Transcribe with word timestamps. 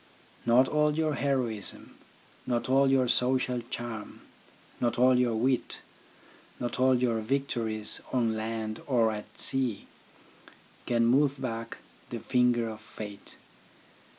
Not 0.47 0.67
all 0.67 0.95
your 0.97 1.13
heroism, 1.13 1.99
not 2.47 2.67
all 2.67 2.89
your 2.89 3.07
social 3.07 3.61
charm, 3.69 4.21
not 4.79 4.97
all 4.97 5.19
your 5.19 5.35
wit, 5.35 5.81
not 6.59 6.79
all 6.79 6.95
your 6.95 7.19
victories 7.21 8.01
on 8.11 8.35
land 8.35 8.81
or 8.87 9.11
at 9.11 9.37
sea, 9.37 9.85
can 10.87 11.05
move 11.05 11.39
back 11.39 11.77
the 12.09 12.19
finger 12.19 12.67
of 12.67 12.81
fate. 12.81 13.35